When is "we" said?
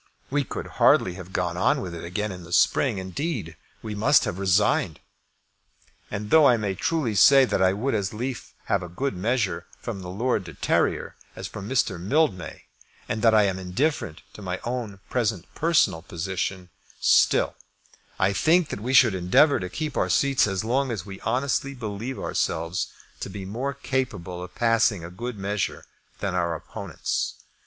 0.31-0.43, 3.83-3.93, 18.81-18.93, 21.05-21.19